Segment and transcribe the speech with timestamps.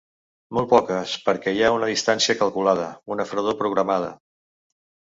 [0.57, 4.13] Molt poques, perquè hi ha una distància calculada, una fredor programada.